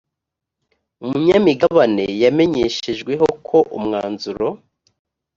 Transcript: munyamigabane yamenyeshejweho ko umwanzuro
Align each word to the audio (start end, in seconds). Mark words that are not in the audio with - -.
munyamigabane 1.07 2.05
yamenyeshejweho 2.23 3.25
ko 3.47 3.57
umwanzuro 3.77 4.47